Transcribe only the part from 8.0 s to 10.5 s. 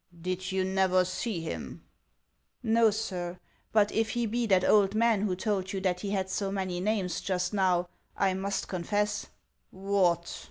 I must confess —'"What